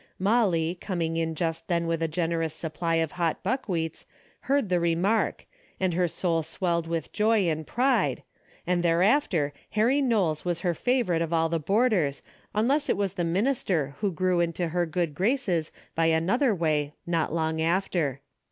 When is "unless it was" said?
12.55-13.13